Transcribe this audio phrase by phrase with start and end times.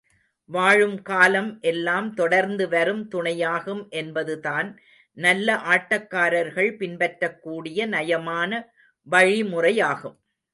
[0.49, 4.69] வாழும் காலம் எல்லாம் தொடர்ந்து வரும் துணையாகும் என்பதுதான்
[5.17, 8.51] நல்ல ஆட்டக்காரர்கள் பின்பற்றக்கூடிய நயமான
[9.07, 10.17] வழிமுறையாகும்.